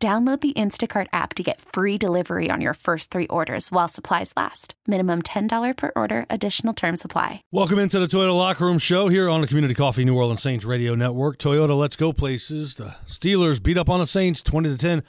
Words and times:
Download 0.00 0.40
the 0.40 0.52
Instacart 0.52 1.08
app 1.12 1.34
to 1.34 1.42
get 1.42 1.60
free 1.60 1.98
delivery 1.98 2.50
on 2.52 2.60
your 2.60 2.74
first 2.74 3.10
three 3.10 3.26
orders 3.26 3.72
while 3.72 3.88
supplies 3.88 4.32
last. 4.36 4.74
Minimum 4.86 5.22
$10 5.22 5.76
per 5.76 5.90
order, 5.96 6.24
additional 6.30 6.72
term 6.72 6.96
supply. 6.96 7.42
Welcome 7.50 7.80
into 7.80 7.98
the 7.98 8.06
Toyota 8.06 8.32
Locker 8.32 8.64
Room 8.64 8.78
Show 8.78 9.08
here 9.08 9.28
on 9.28 9.40
the 9.40 9.48
Community 9.48 9.74
Coffee 9.74 10.04
New 10.04 10.16
Orleans 10.16 10.40
Saints 10.40 10.64
Radio 10.64 10.94
Network. 10.94 11.36
Toyota, 11.36 11.76
let's 11.76 11.96
go 11.96 12.12
places. 12.12 12.76
The 12.76 12.94
Steelers 13.08 13.60
beat 13.60 13.76
up 13.76 13.88
on 13.88 13.98
the 13.98 14.06
Saints 14.06 14.40
20 14.40 14.68
to 14.68 14.78
10. 14.78 15.02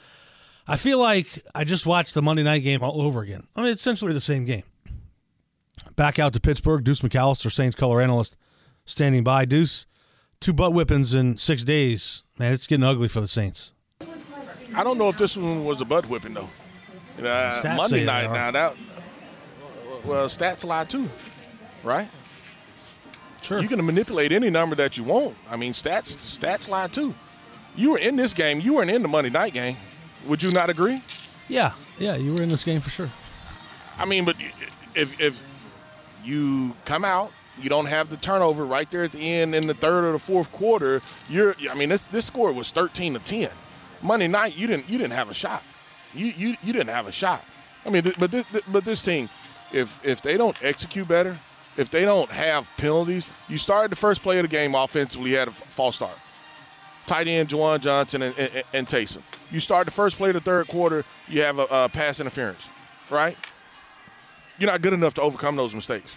I 0.66 0.76
feel 0.76 0.98
like 0.98 1.40
I 1.54 1.62
just 1.62 1.86
watched 1.86 2.14
the 2.14 2.22
Monday 2.22 2.42
night 2.42 2.64
game 2.64 2.82
all 2.82 3.00
over 3.00 3.20
again. 3.20 3.44
I 3.54 3.62
mean, 3.62 3.72
essentially 3.72 4.12
the 4.12 4.20
same 4.20 4.44
game. 4.44 4.64
Back 5.94 6.18
out 6.18 6.32
to 6.32 6.40
Pittsburgh, 6.40 6.82
Deuce 6.82 7.00
McAllister, 7.02 7.52
Saints 7.52 7.76
color 7.76 8.00
analyst, 8.00 8.36
standing 8.86 9.22
by. 9.22 9.44
Deuce, 9.44 9.86
two 10.40 10.52
butt 10.52 10.72
whippings 10.72 11.14
in 11.14 11.36
six 11.36 11.62
days. 11.62 12.24
Man, 12.40 12.52
it's 12.52 12.66
getting 12.66 12.82
ugly 12.82 13.06
for 13.06 13.20
the 13.20 13.28
Saints. 13.28 13.72
I 14.74 14.84
don't 14.84 14.98
know 14.98 15.08
if 15.08 15.16
this 15.16 15.36
one 15.36 15.64
was 15.64 15.80
a 15.80 15.84
butt 15.84 16.08
whipping 16.08 16.34
though. 16.34 16.50
You 17.16 17.24
know, 17.24 17.30
uh, 17.30 17.74
Monday 17.76 18.04
night 18.04 18.32
now 18.32 18.50
that 18.50 18.76
well 20.04 20.28
stats 20.28 20.64
lie 20.64 20.84
too, 20.84 21.08
right? 21.82 22.08
Sure. 23.42 23.60
You 23.60 23.68
can 23.68 23.84
manipulate 23.84 24.32
any 24.32 24.50
number 24.50 24.76
that 24.76 24.96
you 24.96 25.04
want. 25.04 25.36
I 25.50 25.56
mean, 25.56 25.72
stats 25.72 26.16
stats 26.16 26.68
lie 26.68 26.88
too. 26.88 27.14
You 27.76 27.92
were 27.92 27.98
in 27.98 28.16
this 28.16 28.32
game. 28.34 28.60
You 28.60 28.74
weren't 28.74 28.90
in 28.90 29.02
the 29.02 29.08
Monday 29.08 29.30
night 29.30 29.54
game. 29.54 29.76
Would 30.26 30.42
you 30.42 30.50
not 30.50 30.70
agree? 30.70 31.02
Yeah, 31.48 31.72
yeah, 31.98 32.16
you 32.16 32.34
were 32.34 32.42
in 32.42 32.48
this 32.48 32.64
game 32.64 32.80
for 32.80 32.90
sure. 32.90 33.10
I 33.98 34.04
mean, 34.04 34.24
but 34.24 34.36
if 34.94 35.18
if 35.20 35.40
you 36.24 36.74
come 36.84 37.04
out, 37.04 37.32
you 37.60 37.68
don't 37.68 37.86
have 37.86 38.10
the 38.10 38.16
turnover 38.16 38.64
right 38.64 38.90
there 38.90 39.04
at 39.04 39.12
the 39.12 39.18
end 39.18 39.54
in 39.54 39.66
the 39.66 39.74
third 39.74 40.04
or 40.04 40.12
the 40.12 40.18
fourth 40.18 40.50
quarter. 40.52 41.02
You're, 41.28 41.54
I 41.70 41.74
mean, 41.74 41.88
this 41.88 42.02
this 42.12 42.26
score 42.26 42.52
was 42.52 42.70
thirteen 42.70 43.14
to 43.14 43.18
ten. 43.18 43.50
Monday 44.02 44.28
night, 44.28 44.56
you 44.56 44.66
didn't 44.66 44.88
you 44.88 44.98
didn't 44.98 45.12
have 45.12 45.30
a 45.30 45.34
shot. 45.34 45.62
You 46.14 46.26
you, 46.26 46.56
you 46.62 46.72
didn't 46.72 46.88
have 46.88 47.06
a 47.06 47.12
shot. 47.12 47.44
I 47.84 47.90
mean, 47.90 48.12
but 48.18 48.30
this, 48.30 48.46
but 48.68 48.84
this 48.84 49.02
team, 49.02 49.28
if 49.72 49.92
if 50.02 50.22
they 50.22 50.36
don't 50.36 50.56
execute 50.62 51.08
better, 51.08 51.38
if 51.76 51.90
they 51.90 52.04
don't 52.04 52.30
have 52.30 52.68
penalties, 52.76 53.26
you 53.48 53.58
started 53.58 53.90
the 53.90 53.96
first 53.96 54.22
play 54.22 54.38
of 54.38 54.44
the 54.44 54.48
game 54.48 54.74
offensively, 54.74 55.30
you 55.30 55.36
had 55.36 55.48
a 55.48 55.52
false 55.52 55.96
start. 55.96 56.16
Tight 57.06 57.26
end 57.26 57.48
Juwan 57.48 57.80
Johnson 57.80 58.22
and, 58.22 58.38
and, 58.38 58.64
and 58.72 58.86
Taysom. 58.86 59.22
You 59.50 59.60
start 59.60 59.86
the 59.86 59.90
first 59.90 60.16
play 60.16 60.30
of 60.30 60.34
the 60.34 60.40
third 60.40 60.68
quarter, 60.68 61.04
you 61.28 61.42
have 61.42 61.58
a, 61.58 61.66
a 61.70 61.88
pass 61.88 62.20
interference, 62.20 62.68
right? 63.08 63.36
You're 64.58 64.70
not 64.70 64.82
good 64.82 64.92
enough 64.92 65.14
to 65.14 65.22
overcome 65.22 65.56
those 65.56 65.74
mistakes. 65.74 66.12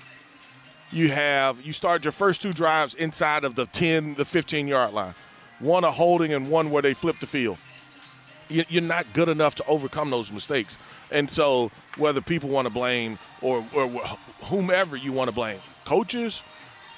You 0.91 1.09
have 1.09 1.61
you 1.61 1.73
start 1.73 2.03
your 2.03 2.11
first 2.11 2.41
two 2.41 2.53
drives 2.53 2.93
inside 2.95 3.43
of 3.43 3.55
the 3.55 3.65
10, 3.65 4.15
the 4.15 4.25
15 4.25 4.67
yard 4.67 4.93
line, 4.93 5.15
one 5.59 5.83
a 5.83 5.91
holding 5.91 6.33
and 6.33 6.49
one 6.49 6.69
where 6.69 6.81
they 6.81 6.93
flip 6.93 7.19
the 7.19 7.27
field 7.27 7.57
you're 8.49 8.81
not 8.81 9.05
good 9.13 9.29
enough 9.29 9.55
to 9.55 9.65
overcome 9.65 10.09
those 10.09 10.31
mistakes. 10.31 10.77
And 11.11 11.29
so, 11.29 11.71
whether 11.97 12.21
people 12.21 12.49
want 12.49 12.65
to 12.67 12.73
blame 12.73 13.19
or, 13.41 13.65
or 13.73 13.87
whomever 14.43 14.95
you 14.95 15.11
want 15.11 15.29
to 15.29 15.35
blame, 15.35 15.59
coaches, 15.85 16.41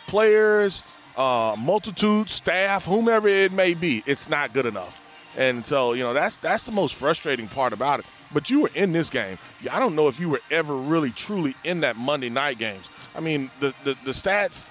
players, 0.08 0.84
uh, 1.18 1.56
multitude, 1.58 2.30
staff, 2.30 2.86
whomever 2.86 3.28
it 3.28 3.52
may 3.52 3.74
be, 3.74 4.04
it's 4.06 4.30
not 4.30 4.54
good 4.54 4.66
enough. 4.66 5.00
And 5.38 5.66
so, 5.66 5.94
you 5.94 6.04
know, 6.04 6.14
that's 6.14 6.38
that's 6.38 6.64
the 6.64 6.72
most 6.72 6.96
frustrating 6.96 7.48
part 7.48 7.74
about 7.74 8.00
it. 8.00 8.06
But 8.34 8.50
you 8.50 8.62
were 8.62 8.72
in 8.74 8.94
this 8.94 9.10
game. 9.10 9.38
I 9.70 9.80
don't 9.80 9.96
know 9.96 10.08
if 10.08 10.20
you 10.20 10.30
were 10.30 10.42
ever 10.50 10.76
really 10.76 11.12
truly 11.12 11.56
in 11.64 11.82
that 11.82 11.98
Monday 11.98 12.30
night 12.30 12.58
games. 12.58 12.90
I 13.14 13.20
mean, 13.20 13.52
the 13.60 13.74
the, 13.84 13.96
the 14.06 14.12
stats 14.12 14.66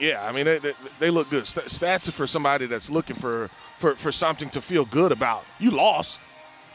yeah, 0.00 0.24
I 0.26 0.32
mean 0.32 0.44
they, 0.44 0.58
they, 0.58 0.72
they 0.98 1.10
look 1.10 1.30
good. 1.30 1.44
Stats 1.44 2.08
are 2.08 2.12
for 2.12 2.26
somebody 2.26 2.66
that's 2.66 2.90
looking 2.90 3.16
for, 3.16 3.50
for 3.78 3.96
for 3.96 4.12
something 4.12 4.50
to 4.50 4.60
feel 4.60 4.84
good 4.84 5.12
about. 5.12 5.44
You 5.58 5.70
lost, 5.70 6.18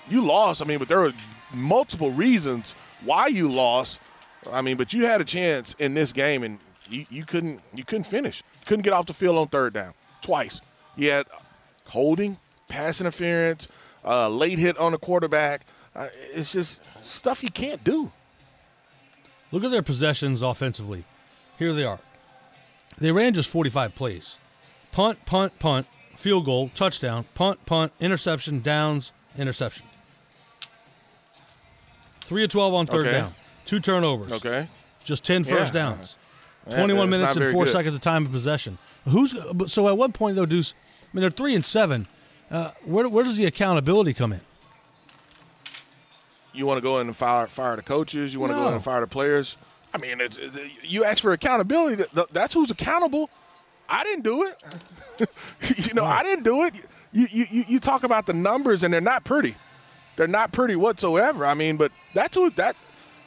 you 0.10 0.22
lost. 0.22 0.62
I 0.62 0.66
mean, 0.66 0.80
but 0.80 0.88
there 0.88 1.04
are 1.04 1.14
multiple 1.54 2.12
reasons 2.12 2.74
why 3.04 3.28
you 3.28 3.52
lost. 3.52 4.00
I 4.52 4.62
mean, 4.62 4.78
but 4.78 4.94
you 4.94 5.06
had 5.06 5.22
a 5.22 5.26
chance 5.26 5.76
in 5.78 5.94
this 5.94 6.14
game 6.14 6.44
and 6.44 6.60
you, 6.90 7.06
you 7.10 7.26
couldn't 7.26 7.62
you 7.74 7.84
couldn't 7.84 8.06
finish. 8.06 8.44
Couldn't 8.66 8.84
get 8.84 8.94
off 8.94 9.06
the 9.06 9.14
field 9.14 9.38
on 9.38 9.48
third 9.48 9.74
down 9.74 9.94
twice. 10.22 10.62
You 10.96 11.12
had 11.12 11.28
holding, 11.86 12.38
pass 12.68 13.02
interference, 13.02 13.68
uh, 14.06 14.30
late 14.30 14.60
hit 14.60 14.78
on 14.78 14.92
the 14.92 14.98
quarterback. 14.98 15.66
Uh, 15.96 16.08
it's 16.34 16.52
just 16.52 16.80
stuff 17.04 17.44
you 17.44 17.52
can't 17.52 17.84
do. 17.84 18.12
Look 19.52 19.64
at 19.64 19.72
their 19.72 19.84
possessions 19.84 20.42
offensively. 20.42 21.04
Here 21.58 21.74
they 21.74 21.84
are 21.84 22.00
they 22.98 23.12
ran 23.12 23.34
just 23.34 23.50
45 23.50 23.96
plays 23.96 24.38
punt, 24.92 25.26
punt, 25.26 25.58
punt, 25.60 25.88
field 26.16 26.46
goal, 26.46 26.70
touchdown, 26.76 27.26
punt, 27.34 27.66
punt, 27.66 27.92
interception, 28.00 28.60
downs, 28.62 29.12
interception. 29.38 29.86
3 32.22 32.44
of 32.44 32.50
12 32.50 32.74
on 32.74 32.88
third 32.88 33.08
okay. 33.08 33.18
down, 33.18 33.36
two 33.66 33.80
turnovers. 33.80 34.32
Okay. 34.32 34.68
Just 35.04 35.24
10 35.24 35.44
first 35.44 35.74
yeah. 35.74 35.82
downs. 35.82 36.16
21 36.70 37.10
minutes 37.10 37.36
and 37.36 37.52
4 37.52 37.66
good. 37.66 37.72
seconds 37.72 37.96
of 37.96 38.02
time 38.02 38.26
of 38.26 38.32
possession. 38.32 38.78
Who's 39.06 39.36
so 39.66 39.88
at 39.88 39.98
what 39.98 40.14
point 40.14 40.36
though 40.36 40.46
Deuce 40.46 40.74
I 41.02 41.18
mean 41.18 41.22
they're 41.22 41.32
3 41.32 41.56
and 41.56 41.66
7. 41.66 42.08
Uh, 42.50 42.72
where 42.86 43.10
where 43.10 43.24
does 43.24 43.38
the 43.38 43.46
accountability 43.46 44.14
come 44.14 44.34
in? 44.34 44.42
You 46.54 46.66
want 46.66 46.78
to 46.78 46.82
go 46.82 47.00
in 47.00 47.08
and 47.08 47.16
fire 47.16 47.48
fire 47.48 47.76
the 47.76 47.82
coaches, 47.82 48.34
you 48.34 48.40
want 48.40 48.52
to 48.52 48.56
no. 48.56 48.64
go 48.64 48.68
in 48.68 48.74
and 48.76 48.84
fire 48.84 49.02
the 49.02 49.08
players? 49.08 49.58
I 49.94 49.98
mean, 49.98 50.22
you 50.84 51.04
ask 51.04 51.22
for 51.22 51.34
accountability. 51.34 52.04
That's 52.32 52.54
who's 52.54 52.72
accountable. 52.72 53.30
I 53.90 54.04
didn't 54.04 54.24
do 54.24 54.44
it. 54.46 55.30
you 55.88 55.94
know, 55.94 56.06
I 56.06 56.24
didn't 56.24 56.44
do 56.44 56.64
it. 56.64 56.76
You, 57.12 57.28
you, 57.30 57.66
you 57.68 57.80
talk 57.80 58.04
about 58.04 58.26
the 58.26 58.34
numbers, 58.34 58.84
and 58.84 58.94
they're 58.94 59.02
not 59.02 59.26
pretty. 59.26 59.56
They're 60.16 60.28
not 60.28 60.52
pretty 60.54 60.76
whatsoever. 60.76 61.46
I 61.46 61.54
mean, 61.54 61.78
but 61.78 61.92
that's 62.14 62.36
who 62.36 62.50
that 62.52 62.76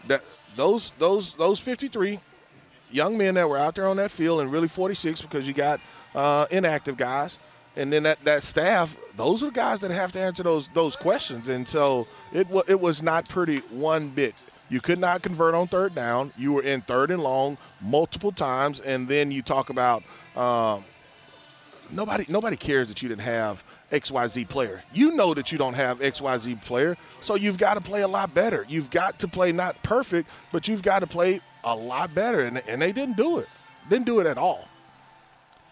that 0.08 0.22
those 0.56 0.92
those 0.98 1.34
those 1.34 1.58
53 1.58 2.20
young 2.90 3.18
men 3.18 3.34
that 3.34 3.48
were 3.48 3.58
out 3.58 3.74
there 3.74 3.86
on 3.86 3.96
that 3.98 4.10
field, 4.10 4.40
and 4.40 4.50
really 4.50 4.68
46 4.68 5.22
because 5.22 5.46
you 5.46 5.52
got 5.52 5.80
uh, 6.14 6.46
inactive 6.50 6.96
guys, 6.96 7.38
and 7.76 7.92
then 7.92 8.04
that, 8.04 8.24
that 8.24 8.42
staff. 8.42 8.96
Those 9.16 9.42
are 9.42 9.46
the 9.46 9.52
guys 9.52 9.80
that 9.80 9.90
have 9.90 10.12
to 10.12 10.20
answer 10.20 10.42
those 10.42 10.68
those 10.74 10.96
questions, 10.96 11.48
and 11.48 11.68
so 11.68 12.06
it 12.32 12.46
it 12.68 12.80
was 12.80 13.02
not 13.02 13.28
pretty 13.28 13.58
one 13.70 14.08
bit. 14.08 14.34
You 14.74 14.80
could 14.80 14.98
not 14.98 15.22
convert 15.22 15.54
on 15.54 15.68
third 15.68 15.94
down. 15.94 16.32
You 16.36 16.54
were 16.54 16.62
in 16.62 16.80
third 16.80 17.12
and 17.12 17.22
long 17.22 17.58
multiple 17.80 18.32
times, 18.32 18.80
and 18.80 19.06
then 19.06 19.30
you 19.30 19.40
talk 19.40 19.70
about 19.70 20.02
um, 20.34 20.84
nobody. 21.92 22.24
Nobody 22.28 22.56
cares 22.56 22.88
that 22.88 23.00
you 23.00 23.08
didn't 23.08 23.20
have 23.20 23.62
X 23.92 24.10
Y 24.10 24.26
Z 24.26 24.46
player. 24.46 24.82
You 24.92 25.12
know 25.12 25.32
that 25.32 25.52
you 25.52 25.58
don't 25.58 25.74
have 25.74 26.02
X 26.02 26.20
Y 26.20 26.36
Z 26.38 26.56
player, 26.64 26.96
so 27.20 27.36
you've 27.36 27.56
got 27.56 27.74
to 27.74 27.80
play 27.80 28.00
a 28.00 28.08
lot 28.08 28.34
better. 28.34 28.66
You've 28.68 28.90
got 28.90 29.20
to 29.20 29.28
play 29.28 29.52
not 29.52 29.80
perfect, 29.84 30.28
but 30.50 30.66
you've 30.66 30.82
got 30.82 30.98
to 30.98 31.06
play 31.06 31.40
a 31.62 31.76
lot 31.76 32.12
better, 32.12 32.40
and, 32.40 32.60
and 32.66 32.82
they 32.82 32.90
didn't 32.90 33.16
do 33.16 33.38
it. 33.38 33.48
Didn't 33.88 34.06
do 34.06 34.18
it 34.18 34.26
at 34.26 34.38
all. 34.38 34.66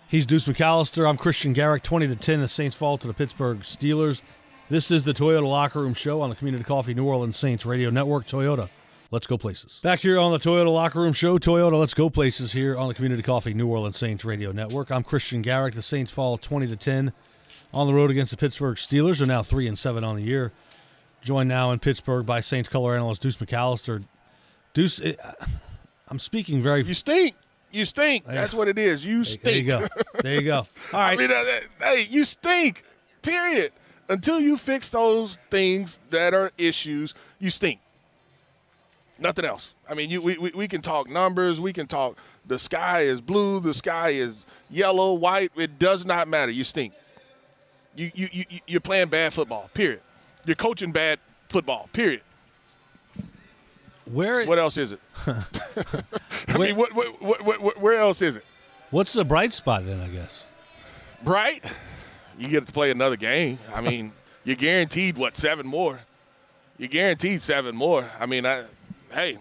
He's 0.06 0.26
Deuce 0.26 0.46
McAllister. 0.46 1.08
I'm 1.08 1.16
Christian 1.16 1.54
Garrick. 1.54 1.82
20 1.82 2.06
to 2.06 2.14
10, 2.14 2.40
the 2.40 2.46
Saints 2.46 2.76
fall 2.76 2.98
to 2.98 3.08
the 3.08 3.14
Pittsburgh 3.14 3.62
Steelers. 3.62 4.22
This 4.70 4.92
is 4.92 5.02
the 5.02 5.12
Toyota 5.12 5.48
Locker 5.48 5.80
Room 5.80 5.94
Show 5.94 6.20
on 6.20 6.30
the 6.30 6.36
Community 6.36 6.62
Coffee 6.62 6.94
New 6.94 7.04
Orleans 7.04 7.36
Saints 7.36 7.66
Radio 7.66 7.90
Network. 7.90 8.28
Toyota 8.28 8.68
Let's 9.12 9.26
go 9.26 9.36
places. 9.36 9.78
Back 9.82 10.00
here 10.00 10.18
on 10.18 10.32
the 10.32 10.38
Toyota 10.38 10.72
Locker 10.72 10.98
Room 10.98 11.12
Show, 11.12 11.36
Toyota 11.38 11.78
Let's 11.78 11.92
Go 11.92 12.08
Places 12.08 12.52
here 12.52 12.78
on 12.78 12.88
the 12.88 12.94
Community 12.94 13.22
Coffee 13.22 13.52
New 13.52 13.68
Orleans 13.68 13.98
Saints 13.98 14.24
Radio 14.24 14.52
Network. 14.52 14.90
I'm 14.90 15.02
Christian 15.02 15.42
Garrick. 15.42 15.74
The 15.74 15.82
Saints 15.82 16.10
fall 16.10 16.38
20 16.38 16.66
to 16.68 16.76
10 16.76 17.12
on 17.74 17.86
the 17.86 17.92
road 17.92 18.10
against 18.10 18.30
the 18.30 18.38
Pittsburgh 18.38 18.78
Steelers. 18.78 19.18
They're 19.18 19.26
now 19.26 19.42
3 19.42 19.68
and 19.68 19.78
7 19.78 20.02
on 20.02 20.16
the 20.16 20.22
year. 20.22 20.50
Joined 21.20 21.50
now 21.50 21.72
in 21.72 21.78
Pittsburgh 21.78 22.24
by 22.24 22.40
Saints 22.40 22.70
color 22.70 22.94
analyst 22.94 23.20
Deuce 23.20 23.36
McAllister. 23.36 24.02
Deuce, 24.72 24.98
it, 24.98 25.20
I'm 26.08 26.18
speaking 26.18 26.62
very. 26.62 26.82
You 26.82 26.94
stink. 26.94 27.36
You 27.70 27.84
stink. 27.84 28.24
That's 28.24 28.54
what 28.54 28.66
it 28.66 28.78
is. 28.78 29.04
You 29.04 29.24
stink. 29.24 29.42
There 29.42 29.54
you 29.54 29.64
go. 29.64 29.88
There 30.22 30.34
you 30.36 30.42
go. 30.42 30.56
All 30.56 30.66
right. 30.92 31.12
I 31.12 31.16
mean, 31.16 31.30
uh, 31.30 31.44
hey, 31.80 32.06
you 32.08 32.24
stink. 32.24 32.82
Period. 33.20 33.72
Until 34.08 34.40
you 34.40 34.56
fix 34.56 34.88
those 34.88 35.36
things 35.50 36.00
that 36.08 36.32
are 36.32 36.50
issues, 36.56 37.12
you 37.38 37.50
stink. 37.50 37.78
Nothing 39.18 39.44
else. 39.44 39.72
I 39.88 39.94
mean, 39.94 40.10
you, 40.10 40.20
we, 40.22 40.36
we, 40.38 40.50
we 40.54 40.68
can 40.68 40.82
talk 40.82 41.08
numbers. 41.08 41.60
We 41.60 41.72
can 41.72 41.86
talk 41.86 42.16
the 42.46 42.58
sky 42.58 43.02
is 43.02 43.20
blue, 43.20 43.60
the 43.60 43.74
sky 43.74 44.10
is 44.10 44.44
yellow, 44.68 45.12
white. 45.14 45.52
It 45.56 45.78
does 45.78 46.04
not 46.04 46.28
matter. 46.28 46.50
You 46.50 46.64
stink. 46.64 46.92
You, 47.94 48.10
you, 48.14 48.28
you, 48.32 48.44
you're 48.66 48.80
playing 48.80 49.08
bad 49.08 49.34
football, 49.34 49.70
period. 49.74 50.00
You're 50.44 50.56
coaching 50.56 50.92
bad 50.92 51.18
football. 51.48 51.88
Period. 51.92 52.22
Where 54.10 54.44
What 54.46 54.58
else 54.58 54.76
is 54.76 54.92
it? 54.92 55.00
I 56.48 56.58
mean, 56.58 56.76
what, 56.76 56.92
what, 56.94 57.22
what, 57.22 57.60
what, 57.60 57.80
where 57.80 57.98
else 57.98 58.20
is 58.22 58.36
it? 58.36 58.44
What's 58.90 59.12
the 59.12 59.24
bright 59.24 59.52
spot 59.52 59.86
then? 59.86 60.00
I 60.00 60.08
guess. 60.08 60.44
Bright, 61.22 61.64
You 62.36 62.48
get 62.48 62.66
to 62.66 62.72
play 62.72 62.90
another 62.90 63.16
game. 63.16 63.58
I 63.72 63.80
mean, 63.80 64.12
you're 64.44 64.56
guaranteed 64.56 65.16
what 65.16 65.36
seven 65.36 65.66
more. 65.66 66.00
You're 66.78 66.88
guaranteed 66.88 67.42
seven 67.42 67.76
more. 67.76 68.10
I 68.18 68.26
mean, 68.26 68.44
I, 68.44 68.64
hey, 69.12 69.38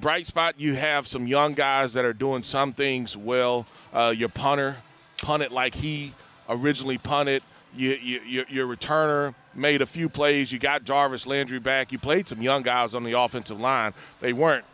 bright 0.00 0.26
spot. 0.26 0.54
You 0.58 0.74
have 0.74 1.06
some 1.06 1.26
young 1.26 1.54
guys 1.54 1.92
that 1.94 2.04
are 2.04 2.12
doing 2.12 2.42
some 2.42 2.72
things 2.72 3.16
well. 3.16 3.66
Uh, 3.92 4.14
your 4.16 4.28
punter 4.28 4.76
punted 5.18 5.52
like 5.52 5.74
he 5.74 6.14
originally 6.48 6.98
punted. 6.98 7.42
You, 7.76 7.90
you, 8.00 8.20
your, 8.20 8.44
your 8.48 8.66
returner 8.66 9.34
made 9.54 9.82
a 9.82 9.86
few 9.86 10.08
plays. 10.08 10.52
You 10.52 10.58
got 10.58 10.84
Jarvis 10.84 11.26
Landry 11.26 11.58
back. 11.58 11.90
You 11.90 11.98
played 11.98 12.28
some 12.28 12.40
young 12.40 12.62
guys 12.62 12.94
on 12.94 13.02
the 13.02 13.18
offensive 13.18 13.60
line. 13.60 13.94
They 14.20 14.32
weren't 14.32 14.64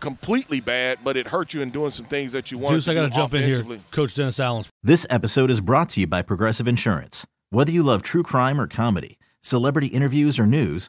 completely 0.00 0.60
bad, 0.60 1.00
but 1.04 1.16
it 1.16 1.28
hurt 1.28 1.54
you 1.54 1.60
in 1.60 1.70
doing 1.70 1.90
some 1.92 2.06
things 2.06 2.32
that 2.32 2.50
you 2.50 2.58
wanted 2.58 2.76
Deuce, 2.76 2.84
to 2.86 2.90
I 2.92 2.94
got 2.94 3.02
to 3.02 3.10
do 3.10 3.16
jump 3.16 3.34
in 3.34 3.42
here. 3.42 3.80
Coach 3.90 4.14
Dennis 4.14 4.40
Allen. 4.40 4.64
This 4.82 5.06
episode 5.10 5.50
is 5.50 5.60
brought 5.60 5.90
to 5.90 6.00
you 6.00 6.06
by 6.06 6.22
Progressive 6.22 6.68
Insurance. 6.68 7.26
Whether 7.50 7.72
you 7.72 7.82
love 7.82 8.02
true 8.02 8.22
crime 8.22 8.60
or 8.60 8.66
comedy, 8.66 9.18
celebrity 9.42 9.88
interviews 9.88 10.38
or 10.38 10.46
news, 10.46 10.88